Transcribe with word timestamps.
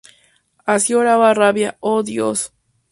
Así 0.65 0.95
oraba 0.95 1.35
Rabia:¡Oh 1.35 2.01
Dios! 2.01 2.51